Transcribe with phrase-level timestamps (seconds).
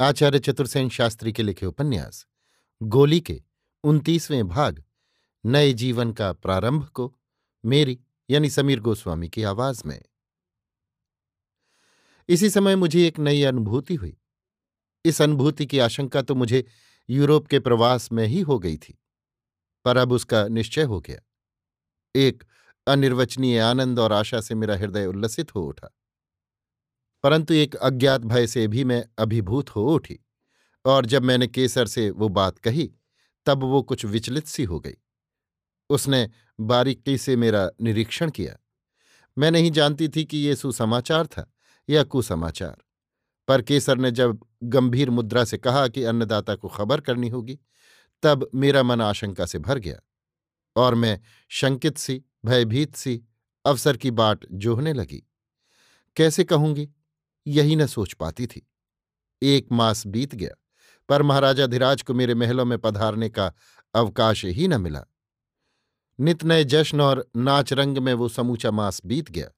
[0.00, 2.26] आचार्य चतुर्सेन शास्त्री के लिखे उपन्यास,
[2.82, 3.42] गोली के
[3.84, 4.82] उनतीसवें भाग,
[5.44, 7.14] नए जीवन का प्रारंभ को
[7.64, 7.98] मेरी
[8.30, 10.02] यानी समीर गोस्वामी की आवाज़ में।
[12.28, 14.16] इसी समय मुझे एक नई अनुभूति हुई।
[15.04, 16.64] इस अनुभूति की आशंका तो मुझे
[17.08, 18.98] यूरोप के प्रवास में ही हो गई थी,
[19.84, 21.20] पर अब उसका निश्चय हो गया।
[22.14, 22.44] एक
[22.86, 25.96] अनिर्वचनीय आनंद और आशा से मेरा हृदय उल्लसित हो उठा।
[27.22, 30.18] परंतु एक अज्ञात भय से भी मैं अभिभूत हो उठी
[30.84, 32.90] और जब मैंने केसर से वो बात कही,
[33.46, 34.94] तब वो कुछ विचलित सी हो गई।
[35.90, 38.56] उसने बारीकी से मेरा निरीक्षण किया।
[39.38, 41.52] मैं नहीं जानती थी कि ये सुसमाचार था
[41.88, 42.76] या कुसमाचार,
[43.48, 47.58] पर केसर ने जब गंभीर मुद्रा से कहा कि अन्नदाता को खबर करनी होगी,
[48.22, 50.00] तब मेरा मन आशंका से भर गया
[50.76, 53.20] और मैं शंकित सी, भयभीत सी
[53.64, 55.22] अवसर की बाट जोहने लगी।
[56.16, 56.88] कैसे कहूँगी?
[57.46, 58.66] यही न सोच पाती थी।
[59.42, 60.54] एक मास बीत गया,
[61.08, 63.52] पर महाराजा धीराज को मेरे महलों में पधारने का
[63.94, 65.04] अवकाश ही न मिला।
[66.18, 69.48] नित नए जश्न और नाच रंग में वो समूचा मास बीत गया।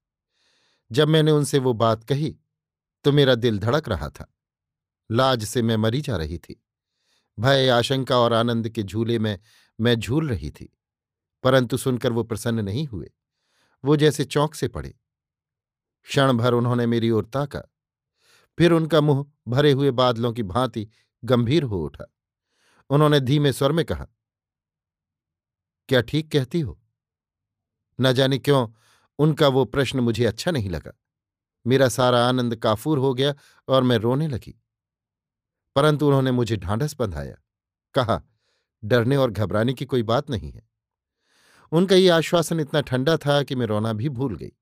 [0.91, 2.37] जब मैंने उनसे वो बात कही
[3.05, 4.33] तो मेरा दिल धड़क रहा था।
[5.11, 6.63] लाज से मैं मरी जा रही थी।
[7.39, 9.39] भय, आशंका और आनंद के झूले में
[9.79, 10.69] मैं झूल रही थी,
[11.45, 13.11] परंतु सुनकर वो प्रसन्न नहीं हुए।
[13.85, 14.95] वो जैसे चौंक से पड़े।
[16.07, 17.63] क्षण भर उन्होंने मेरी ओर ताका।
[18.63, 20.89] फिर उनका मुँह भरे हुए बादलों की भांति
[21.25, 22.05] गंभीर हो उठा।
[22.91, 24.07] उन्होंने धीमे स्वर में कहा,
[25.89, 26.81] क्या ठीक कहती हो?
[28.01, 28.69] न जाने क्यों
[29.19, 30.93] उनका वो प्रश्न मुझे अच्छा नहीं लगा।
[31.67, 33.35] मेरा सारा आनंद काफूर हो गया
[33.69, 34.63] और मैं रोने लगी।
[35.77, 37.37] परंतु उन्होंने मुझे ढांढस बंधाया,
[37.95, 38.23] कहा,
[38.85, 40.69] डरने और घबराने की कोई बात नहीं है।
[41.73, 44.53] उनका ये आश्वासन इतना ठंडा था कि मैं रोना भी भूल गई।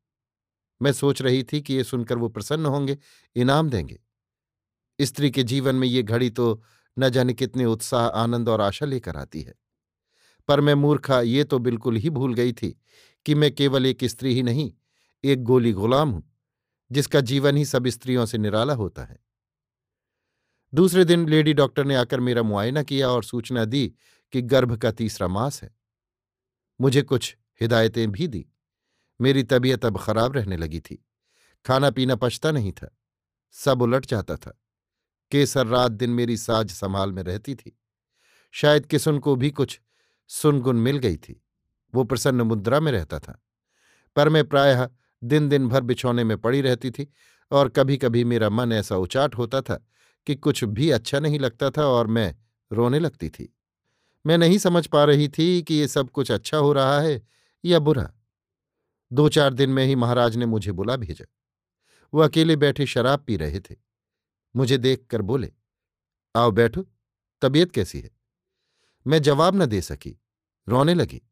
[0.82, 2.98] मैं सोच रही थी कि ये सुनकर वो प्रसन्न होंगे,
[3.36, 4.00] इनाम देंगे।
[5.00, 6.62] स्त्री के जीवन में ये घड़ी तो
[6.98, 9.54] न जाने कितने उत्साह, आनंद और आशा लेकर आती है।
[10.48, 12.80] पर मैं मूर्खा, ये तो बिल्कुल ही भूल गई थी
[13.26, 14.72] कि मैं केवल एक स्त्री ही नहीं,
[15.24, 16.32] एक गोली गुलाम हूँ,
[16.92, 19.18] जिसका जीवन ही सब स्त्रियों से निराला होता है।
[20.74, 23.94] दूसरे दिन लेडी डॉक्टर ने आकर मेरा मुआयना किया और सूचना दी
[24.32, 25.76] कि गर्भ का तीसरा मास है।
[26.80, 28.49] मुझे कुछ हिदायतें भी दी।
[29.20, 31.06] मेरी तबीयत अब खराब रहने लगी थी।
[31.66, 32.98] खाना पीना पचता नहीं था।
[33.52, 34.60] सब उलट जाता था।
[35.30, 37.78] केसर रात दिन मेरी साज संभाल में रहती थी।
[38.50, 39.80] शायद किसुन को भी कुछ
[40.28, 41.44] सुनगुन मिल गई थी।
[41.94, 43.42] वो प्रसन्न मुद्रा में रहता था।
[44.16, 44.90] पर मैं प्रायः
[45.24, 47.12] दिन दिन भर बिछौने में पड़ी रहती थी
[47.50, 49.86] और कभी कभी मेरा मन ऐसा उचाट होता था
[50.26, 52.36] कि कुछ भी अच्छा नहीं लगता था और मैं
[52.72, 53.56] रोने लगती थी।
[54.26, 57.22] मैं नहीं समझ पा रही थी कि ये सब कुछ अच्छा हो रहा है
[57.64, 58.12] या बुरा।
[59.12, 61.24] दो चार दिन में ही महाराज ने मुझे बुला भेजा।
[62.14, 63.76] वो अकेले बैठे शराब पी रहे थे।
[64.56, 65.52] मुझे देखकर बोले,
[66.36, 66.86] आओ बैठो,
[67.42, 68.10] तबीयत कैसी है?
[69.06, 70.16] मैं जवाब न दे सकी,
[70.68, 71.22] रोने लगी।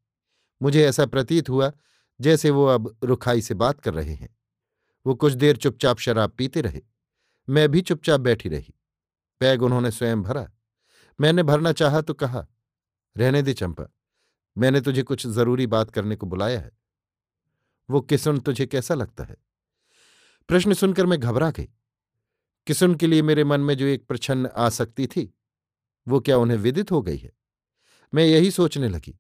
[0.62, 1.72] मुझे ऐसा प्रतीत हुआ
[2.21, 4.37] जैसे वो अब रुखाई से बात कर रहे हैं।
[5.06, 6.83] वो कुछ देर चुपचाप शराब पीते रहे।
[7.49, 8.75] मैं भी चुपचाप बैठी रही।
[9.41, 10.50] पैग उन्होंने स्वयं भरा।
[11.21, 12.47] मैंने भरना चाहा तो कहा,
[13.17, 13.85] रहने दे चंपा,
[14.58, 16.70] मैंने तुझे कुछ ज़रूरी बात करने को बुलाया है।
[17.90, 19.37] वो किसुन तुझे कैसा लगता है?
[20.49, 21.69] प्रश्न सुनकर मैं घबरा गई।
[22.67, 25.35] किसुन के लिए मेरे मन में जो एक प्रछन्न आसक्ति थी,
[26.08, 27.32] वो क्या उन्हें विदित हो गई है?
[28.14, 29.19] मैं यही सोचने लगी।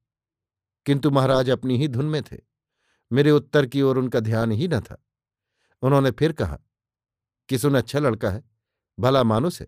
[0.86, 2.36] किंतु महाराज अपनी ही धुन में थे।
[3.12, 5.04] मेरे उत्तर की ओर उनका ध्यान ही न था।
[5.82, 6.58] उन्होंने फिर कहा,
[7.48, 8.44] किसुन अच्छा लड़का है,
[8.98, 9.66] भला मानुस है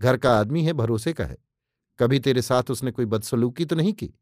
[0.00, 1.38] घर का आदमी है, भरोसे का है।
[1.98, 4.14] कभी तेरे साथ उसने कोई बदसलूकी तो नहीं की?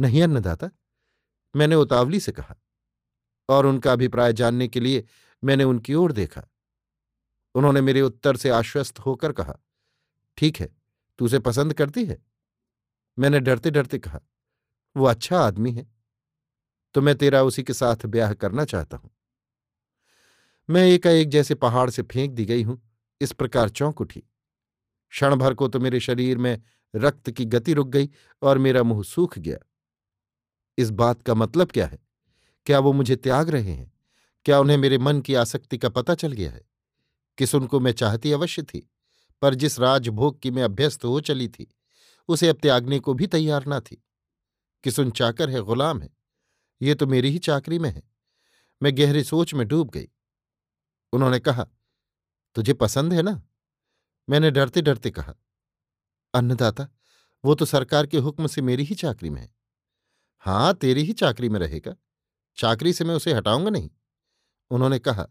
[0.00, 0.70] नहीं अन्नदाता,
[1.56, 2.56] मैंने उतावली से कहा।
[3.48, 5.04] और उनका अभिप्राय जानने के लिए
[5.42, 6.42] मैंने उनकी ओर देखा।
[7.54, 9.58] उन्होंने मेरे उत्तर से आश्वस्त होकर कहा,
[10.38, 10.68] ठीक है,
[11.18, 12.22] तू उसे पसंद करती है?
[13.18, 14.20] मैंने डरते डरते कहा,
[14.96, 15.86] वो अच्छा आदमी है
[16.94, 19.10] तो मैं तेरा उसी के साथ ब्याह करना चाहता हूँ।
[20.68, 22.80] मैं एकाएक जैसे पहाड़ से फेंक दी गई हूँ,
[23.20, 24.20] इस प्रकार चौंक उठी।
[25.12, 26.58] क्षण भर को तो मेरे शरीर में
[26.94, 28.08] रक्त की गति रुक गई
[28.42, 29.58] और मेरा मुँह सूख गया।
[30.78, 31.98] इस बात का मतलब क्या है?
[32.66, 33.92] क्या वो मुझे त्याग रहे हैं?
[34.44, 36.66] क्या उन्हें मेरे मन की आसक्ति का पता चल गया है?
[37.38, 38.90] किस उनको मैं चाहती अवश्य थी,
[39.42, 41.74] पर जिस राजभोग की मैं अभ्यस्त हो चली थी,
[42.28, 44.04] उसे अब त्यागने को भी तैयार ना थी।
[44.84, 46.10] किसुन चाकर है गुलाम है?
[46.82, 48.02] ये तो मेरी ही चाकरी में है।
[48.82, 50.08] मैं गहरी सोच में डूब गई।
[51.12, 51.66] उन्होंने कहा,
[52.54, 53.42] तुझे पसंद है ना?
[54.28, 55.34] मैंने डरते डरते कहा,
[56.34, 56.88] अन्नदाता,
[57.44, 59.54] वो तो सरकार के हुक्म से मेरी ही चाकरी में है।
[60.38, 61.94] हाँ तेरी ही चाकरी में रहेगा।
[62.56, 63.90] चाकरी से मैं उसे हटाऊँगा नहीं।
[64.70, 65.28] उन्होंने कहा,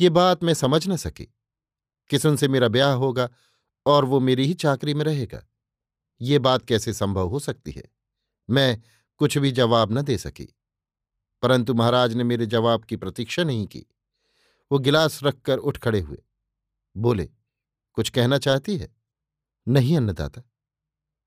[0.00, 1.34] ये बात मैं समझ न सकी।
[2.10, 3.30] किसुन से मेरा ब्याह होगा
[3.86, 5.46] और वो मेरी ही चाकरी में रहेगा?
[6.20, 7.84] ये बात कैसे संभव हो सकती है?
[8.50, 8.82] मैं
[9.16, 10.56] कुछ भी जवाब न दे सकी।
[11.42, 13.86] परंतु महाराज ने मेरे जवाब की प्रतीक्षा नहीं की।
[14.72, 16.22] वो गिलास रखकर उठ खड़े हुए।
[16.96, 17.30] बोले,
[17.92, 18.96] कुछ कहना चाहती है?
[19.68, 20.42] नहीं अन्नदाता।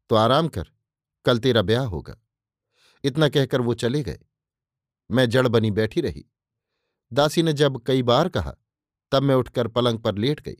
[0.09, 0.71] तो आराम कर,
[1.25, 2.21] कल तेरा ब्याह होगा।
[3.03, 4.19] इतना कहकर वो चले गए।
[5.11, 6.25] मैं जड़ बनी बैठी रही।
[7.11, 8.55] दासी ने जब कई बार कहा,
[9.11, 10.57] तब मैं उठकर पलंग पर लेट गई।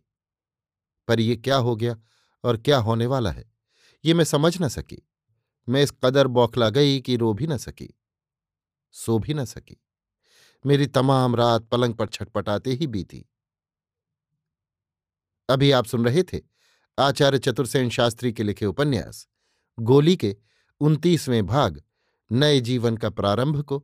[1.07, 1.95] पर ये क्या हो गया
[2.44, 3.51] और क्या होने वाला है,
[4.03, 5.01] ये मैं समझ न सकी।
[5.68, 7.89] मैं इस कदर बौखला गई कि रो भी न सकी,
[8.92, 9.81] सो भी न सकी।
[10.65, 13.25] मेरी तमाम रात पलंग पर छटपटाते ही बीती।
[15.50, 16.39] अभी आप सुन रहे थे
[16.97, 19.27] आचार्य चतुर्सेन शास्त्री के लिखे उपन्यास,
[19.77, 20.36] गोली के
[20.81, 21.81] उनतीसवें भाग,
[22.31, 23.83] नए जीवन का प्रारंभ को